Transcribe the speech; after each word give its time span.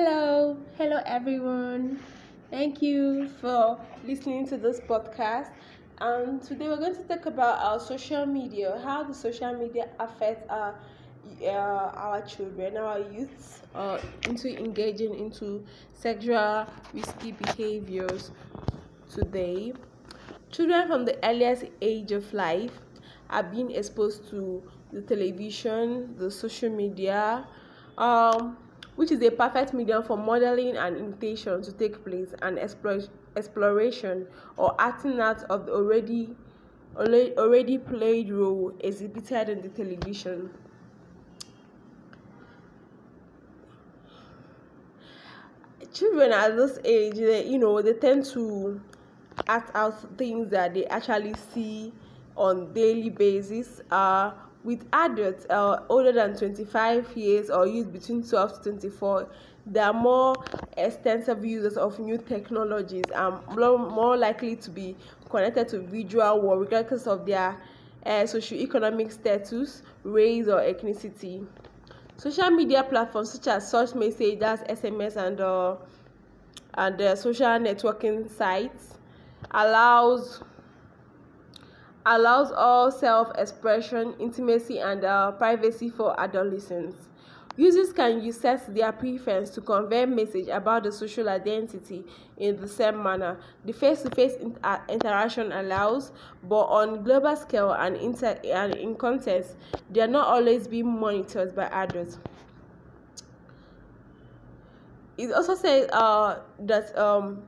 Hello, 0.00 0.56
hello 0.76 1.00
everyone. 1.06 1.98
Thank 2.52 2.80
you 2.80 3.28
for 3.40 3.80
listening 4.06 4.46
to 4.46 4.56
this 4.56 4.78
podcast. 4.78 5.50
And 6.00 6.40
today 6.40 6.68
we're 6.68 6.76
going 6.76 6.94
to 6.94 7.02
talk 7.02 7.26
about 7.26 7.58
our 7.58 7.80
social 7.80 8.24
media, 8.24 8.80
how 8.84 9.02
the 9.02 9.12
social 9.12 9.52
media 9.54 9.88
affects 9.98 10.46
our 10.48 10.78
uh, 11.42 11.46
our 11.48 12.22
children, 12.22 12.76
our 12.76 13.00
youths, 13.10 13.62
uh, 13.74 13.98
into 14.28 14.56
engaging 14.56 15.18
into 15.18 15.66
sexual 15.94 16.64
risky 16.94 17.32
behaviors 17.32 18.30
today. 19.12 19.72
Children 20.52 20.86
from 20.86 21.06
the 21.06 21.18
earliest 21.24 21.64
age 21.82 22.12
of 22.12 22.32
life 22.32 22.78
are 23.30 23.42
being 23.42 23.72
exposed 23.72 24.30
to 24.30 24.62
the 24.92 25.02
television, 25.02 26.14
the 26.16 26.30
social 26.30 26.70
media, 26.70 27.44
um, 27.98 28.56
which 28.98 29.12
is 29.12 29.22
a 29.22 29.30
perfect 29.30 29.72
medium 29.72 30.02
for 30.02 30.16
modeling 30.18 30.76
and 30.76 30.96
imitation 30.96 31.62
to 31.62 31.70
take 31.70 32.04
place 32.04 32.34
and 32.42 32.58
exploration 32.58 34.26
or 34.56 34.74
acting 34.80 35.20
out 35.20 35.40
of 35.44 35.66
the 35.66 35.72
already 35.72 36.34
already 36.96 37.78
played 37.78 38.28
role 38.28 38.72
exhibited 38.80 39.50
in 39.50 39.62
the 39.62 39.68
television. 39.68 40.50
Children 45.94 46.32
at 46.32 46.56
this 46.56 46.80
age, 46.84 47.14
they, 47.14 47.46
you 47.46 47.58
know, 47.58 47.80
they 47.80 47.92
tend 47.92 48.24
to 48.24 48.80
act 49.46 49.70
out 49.76 50.18
things 50.18 50.50
that 50.50 50.74
they 50.74 50.86
actually 50.86 51.34
see 51.54 51.92
on 52.36 52.72
daily 52.72 53.10
basis. 53.10 53.80
Uh, 53.92 54.32
with 54.64 54.84
adults 54.92 55.46
uh, 55.50 55.82
older 55.88 56.12
than 56.12 56.36
25 56.36 57.16
years 57.16 57.50
or 57.50 57.66
youth 57.66 57.92
between 57.92 58.22
12 58.22 58.62
to 58.62 58.70
24 58.70 59.28
they 59.66 59.80
are 59.80 59.92
more 59.92 60.34
extensive 60.76 61.44
users 61.44 61.76
of 61.76 61.98
new 61.98 62.18
technologies 62.18 63.04
and 63.14 63.36
more 63.56 64.16
likely 64.16 64.56
to 64.56 64.70
be 64.70 64.96
connected 65.28 65.68
to 65.68 65.80
visual 65.80 66.40
world 66.40 66.60
regardless 66.60 67.06
of 67.06 67.26
their 67.26 67.56
uh, 68.06 68.26
socio-economic 68.26 69.12
status 69.12 69.82
race 70.04 70.46
or 70.48 70.60
ethnicity. 70.60 71.46
Social 72.16 72.50
media 72.50 72.82
platforms 72.82 73.32
such 73.32 73.46
as 73.48 73.70
search 73.70 73.94
messages 73.94 74.60
sms 74.68 75.16
and 75.16 75.40
uh, 75.40 75.76
and 76.74 77.00
uh, 77.00 77.14
social 77.14 77.46
networking 77.46 78.30
sites 78.30 78.94
allows 79.50 80.42
allows 82.08 82.50
all 82.52 82.90
self-expression, 82.90 84.14
intimacy, 84.18 84.78
and 84.78 85.04
uh, 85.04 85.30
privacy 85.32 85.90
for 85.90 86.18
adolescents. 86.18 86.96
Users 87.56 87.92
can 87.92 88.22
use 88.22 88.40
set 88.40 88.72
their 88.72 88.92
preference 88.92 89.50
to 89.50 89.60
convey 89.60 90.06
message 90.06 90.46
about 90.46 90.84
the 90.84 90.92
social 90.92 91.28
identity 91.28 92.04
in 92.36 92.56
the 92.56 92.68
same 92.68 93.02
manner. 93.02 93.36
The 93.64 93.72
face-to-face 93.72 94.36
-face 94.36 94.56
uh, 94.62 94.78
interaction 94.88 95.52
allows, 95.52 96.12
but 96.44 96.64
on 96.80 97.02
global 97.02 97.36
scale 97.36 97.72
and, 97.72 97.96
inter 97.96 98.38
and 98.44 98.74
in 98.76 98.94
context, 98.94 99.56
they 99.90 100.00
are 100.00 100.12
not 100.18 100.28
always 100.28 100.68
being 100.68 101.00
monitored 101.00 101.54
by 101.54 101.64
adults. 101.64 102.18
It 105.18 105.32
also 105.32 105.56
says 105.56 105.90
uh, 105.92 106.38
that 106.60 106.96
um, 106.96 107.42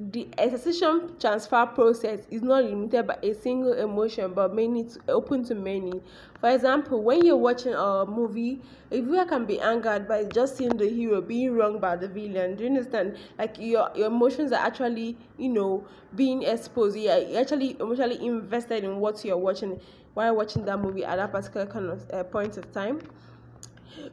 the 0.00 0.28
excitation 0.38 1.10
transfer 1.20 1.66
process 1.66 2.20
is 2.30 2.40
not 2.40 2.64
limited 2.64 3.06
by 3.06 3.18
a 3.22 3.34
single 3.34 3.74
emotion 3.74 4.32
but 4.32 4.54
many 4.54 4.84
to, 4.84 4.98
open 5.08 5.44
to 5.44 5.54
many. 5.54 6.00
For 6.40 6.48
example 6.48 7.02
when 7.02 7.24
you're 7.24 7.36
watching 7.36 7.74
a 7.74 8.06
movie 8.06 8.62
a 8.90 9.02
viewer 9.02 9.26
can 9.26 9.44
be 9.44 9.60
angered 9.60 10.08
by 10.08 10.24
just 10.24 10.56
seeing 10.56 10.76
the 10.78 10.88
hero 10.88 11.20
being 11.20 11.54
wronged 11.54 11.82
by 11.82 11.96
the 11.96 12.08
villain. 12.08 12.56
Do 12.56 12.64
you 12.64 12.70
understand? 12.70 13.18
Like 13.38 13.58
your, 13.58 13.90
your 13.94 14.06
emotions 14.06 14.52
are 14.52 14.64
actually 14.64 15.18
you 15.36 15.50
know 15.50 15.86
being 16.16 16.44
exposed. 16.44 16.96
You're 16.96 17.38
actually 17.38 17.76
emotionally 17.78 18.24
invested 18.24 18.84
in 18.84 18.96
what 19.00 19.22
you're 19.22 19.36
watching 19.36 19.78
while 20.14 20.34
watching 20.34 20.64
that 20.64 20.80
movie 20.80 21.04
at 21.04 21.16
that 21.16 21.30
particular 21.30 21.66
kind 21.66 21.90
of 21.90 22.10
uh, 22.10 22.24
point 22.24 22.56
of 22.56 22.72
time 22.72 23.00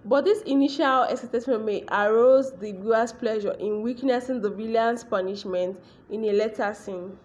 but 0.06 0.26
this 0.26 0.42
initial 0.44 1.04
excitement 1.04 1.66
may 1.66 1.84
arouse 1.90 2.52
the 2.54 2.72
viewer's 2.72 3.12
pleasure 3.12 3.52
in 3.60 3.82
witnessing 3.82 4.42
the 4.42 4.50
villain's 4.50 5.04
punishment 5.04 5.80
in 6.10 6.24
a 6.26 6.32
later 6.32 6.74
scene. 6.74 7.18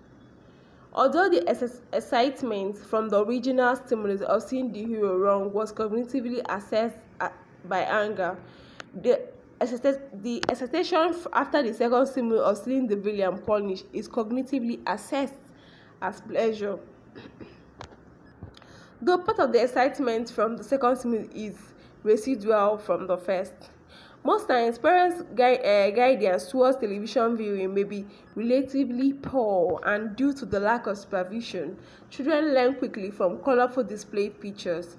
Although 0.95 1.31
the 1.31 1.49
excitement 1.93 2.77
from 2.77 3.09
the 3.09 3.25
original 3.25 3.75
stimulus 3.77 4.21
of 4.21 4.43
seeing 4.43 4.73
the 4.73 4.85
hero 4.85 5.17
wrong 5.17 5.53
was 5.53 5.73
cognitively 5.73 6.43
assessed 6.49 6.99
uh, 7.21 7.31
by 7.65 7.81
anger, 7.81 8.37
the 8.95 9.21
the 9.61 10.43
excitation 10.49 11.15
after 11.33 11.63
the 11.63 11.73
second 11.73 12.07
stimulus 12.07 12.43
of 12.45 12.65
seeing 12.65 12.89
the 12.89 12.97
villain 12.97 13.39
punished 13.39 13.84
is 13.93 14.09
cognitively 14.09 14.81
assessed 14.87 15.34
as 16.03 16.21
pleasure. 16.21 16.79
Though 19.01 19.19
part 19.19 19.39
of 19.39 19.53
the 19.53 19.63
excitement 19.63 20.31
from 20.31 20.57
the 20.57 20.65
second 20.65 20.97
stimulus 20.97 21.29
is 21.34 21.57
residual 22.03 22.79
from 22.79 23.07
the 23.07 23.17
first. 23.17 23.71
Most 24.25 24.47
times, 24.47 24.79
parents' 24.79 25.23
guide, 25.35 25.65
uh, 25.65 25.91
guidance 25.91 26.47
towards 26.49 26.77
television 26.77 27.37
viewing 27.37 27.75
may 27.75 27.83
be 27.83 28.07
relatively 28.37 29.13
poor, 29.13 29.81
and 29.85 30.15
due 30.15 30.33
to 30.35 30.47
the 30.47 30.61
lack 30.61 30.87
of 30.87 30.97
supervision, 30.97 31.77
children 32.09 32.55
learn 32.55 32.75
quickly 32.77 33.11
from 33.11 33.43
colorful 33.43 33.83
display 33.83 34.31
pictures. 34.31 34.97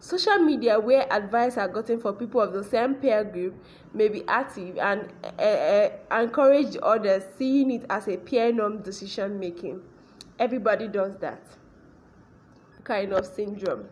Social 0.00 0.38
media, 0.38 0.80
where 0.80 1.10
advice 1.12 1.56
are 1.56 1.68
gotten 1.68 2.00
for 2.00 2.12
people 2.12 2.40
of 2.40 2.52
the 2.52 2.64
same 2.64 2.96
peer 2.96 3.22
group, 3.22 3.54
may 3.94 4.08
be 4.08 4.24
active 4.26 4.76
and 4.78 5.08
uh, 5.38 5.42
uh, 5.42 5.90
encourage 6.20 6.76
others, 6.82 7.22
seeing 7.38 7.70
it 7.70 7.86
as 7.88 8.08
a 8.08 8.16
peer 8.16 8.52
norm 8.52 8.82
decision 8.82 9.38
making. 9.38 9.80
Everybody 10.38 10.88
does 10.88 11.16
that 11.18 11.40
kind 12.84 13.12
of 13.12 13.24
syndrome. 13.26 13.88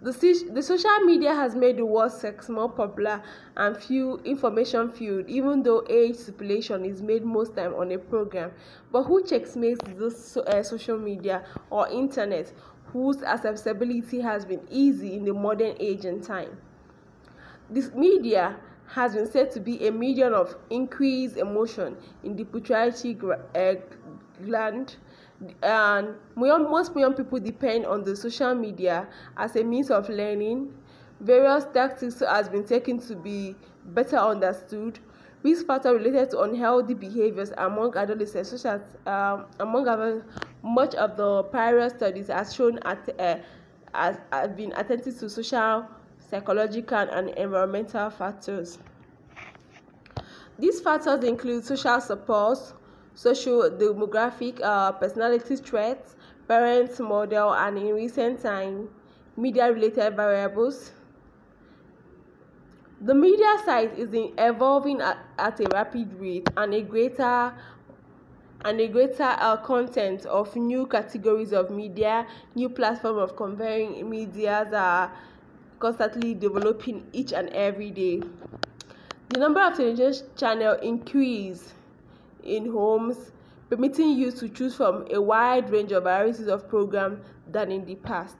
The, 0.00 0.12
the 0.52 0.62
social 0.62 1.00
media 1.04 1.34
has 1.34 1.56
made 1.56 1.78
the 1.78 1.84
word 1.84 2.12
sex 2.12 2.48
more 2.48 2.68
popular 2.68 3.20
and 3.56 3.76
few 3.76 4.18
information 4.24 4.92
filled, 4.92 5.28
even 5.28 5.64
though 5.64 5.84
age 5.90 6.14
stipulation 6.14 6.84
is 6.84 7.02
made 7.02 7.24
most 7.24 7.56
time 7.56 7.74
on 7.74 7.90
a 7.90 7.98
program. 7.98 8.52
But 8.92 9.04
who 9.04 9.24
checks 9.24 9.56
makes 9.56 9.80
this 9.96 10.36
uh, 10.36 10.62
social 10.62 10.98
media 10.98 11.44
or 11.70 11.88
internet, 11.88 12.52
whose 12.92 13.24
accessibility 13.24 14.20
has 14.20 14.44
been 14.44 14.60
easy 14.70 15.14
in 15.14 15.24
the 15.24 15.34
modern 15.34 15.74
age 15.80 16.04
and 16.04 16.22
time? 16.22 16.56
This 17.68 17.92
media 17.92 18.56
has 18.86 19.14
been 19.14 19.30
said 19.30 19.50
to 19.50 19.60
be 19.60 19.86
a 19.88 19.90
medium 19.92 20.32
of 20.32 20.54
increased 20.70 21.36
emotion 21.36 21.96
in 22.22 22.36
the 22.36 22.44
pituitary 22.44 23.18
uh, 23.54 23.74
gland 24.44 24.96
and 25.62 26.14
most 26.36 26.96
young 26.96 27.14
people 27.14 27.38
depend 27.38 27.86
on 27.86 28.02
the 28.04 28.16
social 28.16 28.54
media 28.54 29.06
as 29.36 29.56
a 29.56 29.62
means 29.62 29.90
of 29.90 30.08
learning. 30.08 30.72
Various 31.20 31.64
tactics 31.72 32.20
has 32.20 32.48
been 32.48 32.64
taken 32.64 32.98
to 33.00 33.16
be 33.16 33.54
better 33.86 34.16
understood. 34.16 34.98
Risk 35.42 35.66
factor 35.66 35.92
related 35.92 36.30
to 36.30 36.40
unhealthy 36.40 36.94
behaviors 36.94 37.52
among 37.58 37.96
adolescents, 37.96 38.50
such 38.50 38.66
as 38.66 38.80
um, 39.06 39.46
among 39.60 39.86
other, 39.86 40.24
much 40.62 40.94
of 40.96 41.16
the 41.16 41.44
prior 41.44 41.88
studies 41.88 42.26
has 42.26 42.52
shown 42.52 42.78
at 42.84 43.08
uh, 43.20 43.36
has, 43.94 44.18
have 44.32 44.56
been 44.56 44.72
attentive 44.72 45.16
to 45.18 45.30
social, 45.30 45.86
psychological, 46.18 46.98
and 46.98 47.30
environmental 47.30 48.10
factors. 48.10 48.78
These 50.58 50.80
factors 50.80 51.22
include 51.22 51.64
social 51.64 52.00
support, 52.00 52.58
social 53.18 53.68
demographic 53.68 54.60
uh, 54.62 54.92
personality 54.92 55.56
traits, 55.56 56.14
parents 56.46 57.00
model, 57.00 57.52
and 57.52 57.76
in 57.76 57.92
recent 57.92 58.40
time, 58.40 58.88
media 59.36 59.72
related 59.72 60.14
variables. 60.14 60.92
The 63.00 63.14
media 63.14 63.56
side 63.64 63.98
is 63.98 64.10
evolving 64.12 65.00
at, 65.00 65.18
at 65.36 65.58
a 65.58 65.66
rapid 65.72 66.14
rate 66.20 66.48
and 66.56 66.72
a 66.72 66.82
greater 66.82 67.54
and 68.64 68.80
a 68.80 68.86
greater 68.86 69.24
uh, 69.24 69.56
content 69.56 70.24
of 70.26 70.54
new 70.54 70.86
categories 70.86 71.52
of 71.52 71.70
media, 71.70 72.24
new 72.54 72.68
platform 72.68 73.18
of 73.18 73.34
conveying 73.34 74.08
media 74.08 74.68
are 74.72 75.12
constantly 75.80 76.34
developing 76.34 77.04
each 77.12 77.32
and 77.32 77.48
every 77.48 77.90
day. 77.90 78.20
The 79.30 79.40
number 79.40 79.60
of 79.60 79.76
television 79.76 80.24
channel 80.36 80.74
increase 80.74 81.72
in 82.48 82.70
homes, 82.70 83.32
permitting 83.68 84.10
you 84.10 84.32
to 84.32 84.48
choose 84.48 84.74
from 84.74 85.06
a 85.10 85.20
wide 85.20 85.70
range 85.70 85.92
of 85.92 86.04
varieties 86.04 86.48
of 86.48 86.68
programs 86.68 87.20
than 87.50 87.70
in 87.70 87.84
the 87.84 87.94
past. 87.96 88.36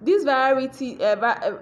This 0.00 0.24
variety, 0.24 1.00
uh, 1.02 1.16
uh 1.16 1.58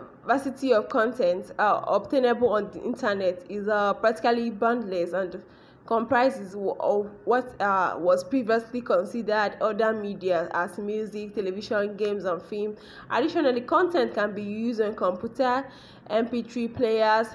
of 0.74 0.88
content 0.88 1.50
uh, 1.58 1.80
obtainable 1.86 2.48
on 2.50 2.70
the 2.70 2.82
internet 2.82 3.44
is 3.48 3.68
uh, 3.68 3.94
practically 3.94 4.50
boundless 4.50 5.12
and 5.12 5.42
comprises 5.90 6.54
of 6.54 7.10
what 7.24 7.60
uh, 7.60 7.96
was 7.98 8.22
previously 8.22 8.80
considered 8.80 9.56
other 9.60 9.92
media 9.92 10.48
as 10.52 10.78
music, 10.78 11.34
television, 11.34 11.96
games, 11.96 12.24
and 12.24 12.40
film. 12.42 12.76
Additionally, 13.10 13.60
content 13.62 14.14
can 14.14 14.32
be 14.32 14.42
used 14.42 14.80
on 14.80 14.94
computer, 14.94 15.66
MP3 16.08 16.72
players, 16.72 17.26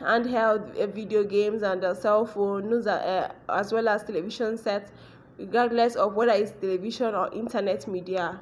handheld 0.00 0.92
video 0.92 1.24
games 1.24 1.62
and 1.62 1.84
uh, 1.84 1.94
cell 1.94 2.26
phones 2.26 2.86
uh, 2.86 3.32
as 3.48 3.72
well 3.72 3.88
as 3.88 4.04
television 4.04 4.56
sets 4.58 4.92
regardless 5.38 5.96
of 5.96 6.14
whether 6.14 6.32
it's 6.32 6.52
television 6.52 7.14
or 7.14 7.32
internet 7.32 7.86
media. 7.86 8.40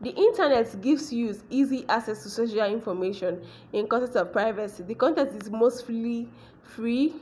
The 0.00 0.10
internet 0.10 0.80
gives 0.82 1.12
you 1.12 1.34
easy 1.50 1.84
access 1.88 2.22
to 2.22 2.28
social 2.30 2.64
information 2.64 3.42
in 3.72 3.86
context 3.86 4.16
of 4.16 4.32
privacy. 4.32 4.82
The 4.82 4.94
content 4.94 5.30
is 5.40 5.50
mostly 5.50 6.28
free. 6.62 7.14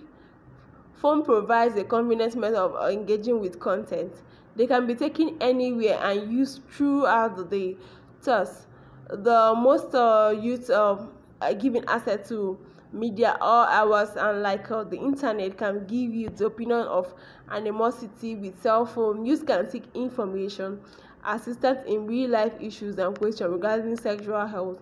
Phone 0.94 1.25
provides 1.25 1.77
a 1.77 1.85
convenient 1.85 2.35
method 2.35 2.59
of 2.59 2.91
engaging 2.91 3.41
with 3.41 3.61
content. 3.61 4.12
They 4.56 4.67
can 4.67 4.87
be 4.87 4.94
taken 4.94 5.37
anywhere 5.41 5.99
and 6.03 6.32
used 6.32 6.62
throughout 6.69 7.37
the 7.37 7.44
day. 7.44 7.77
Thus 8.23 8.67
the 9.09 9.55
most 9.56 9.94
uh, 9.94 10.35
youth 10.41 10.70
uh, 10.70 10.97
are 11.44 11.55
given 11.55 11.85
access 11.88 12.29
to 12.29 12.58
media 12.93 13.37
all 13.41 13.67
hours 13.67 14.11
and 14.17 14.43
like 14.43 14.70
uh, 14.70 14.85
the 14.85 14.96
internet 14.96 15.58
can 15.58 15.85
give 15.87 16.14
you 16.14 16.29
the 16.31 16.46
opinion 16.46 16.82
of 16.82 17.12
animosity 17.50 18.37
with 18.37 18.61
cell 18.62 18.87
phone. 18.87 19.26
Use 19.26 19.43
can 19.43 19.69
seek 19.69 19.85
information 19.94 20.81
assistance 21.26 21.81
in 21.87 22.06
real 22.06 22.31
life 22.31 22.52
issues 22.61 22.99
and 22.99 23.19
questions 23.19 23.50
regarding 23.50 23.96
sexual 23.96 24.46
health. 24.46 24.79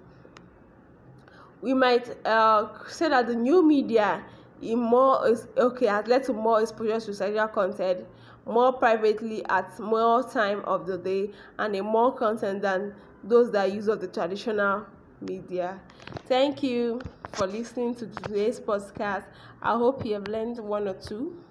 We 1.60 1.74
might 1.74 2.14
uh, 2.26 2.68
say 2.88 3.08
that 3.08 3.28
the 3.28 3.36
new 3.36 3.66
media 3.66 4.24
in 4.60 4.78
more 4.78 5.26
is 5.28 5.48
okay 5.56 5.86
has 5.86 6.06
led 6.06 6.24
to 6.24 6.32
more 6.32 6.60
exposure 6.60 7.00
to 7.00 7.14
sexual 7.14 7.48
content 7.48 8.06
more 8.46 8.72
privately 8.72 9.44
at 9.46 9.78
more 9.78 10.22
time 10.22 10.60
of 10.64 10.86
the 10.86 10.98
day 10.98 11.30
and 11.58 11.74
a 11.76 11.82
more 11.82 12.14
content 12.14 12.62
than 12.62 12.94
those 13.24 13.50
that 13.52 13.72
use 13.72 13.88
of 13.88 14.00
the 14.00 14.08
traditional 14.08 14.84
media. 15.22 15.80
Thank 16.26 16.62
you 16.62 17.00
for 17.32 17.46
listening 17.46 17.94
to 17.96 18.06
today's 18.06 18.60
podcast. 18.60 19.24
I 19.62 19.76
hope 19.76 20.04
you 20.04 20.14
have 20.14 20.28
learned 20.28 20.58
one 20.58 20.88
or 20.88 20.94
two 20.94 21.42